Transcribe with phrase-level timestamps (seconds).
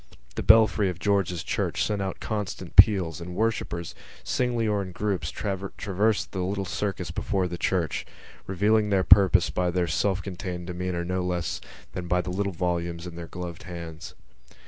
[0.33, 3.93] The belfry of George's Church sent out constant peals and worshippers,
[4.23, 8.03] singly or in groups, traversed the little circus before the church,
[8.47, 11.61] revealing their purpose by their self contained demeanour no less
[11.91, 14.15] than by the little volumes in their gloved hands.